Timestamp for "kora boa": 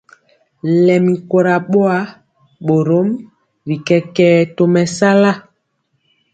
1.29-1.97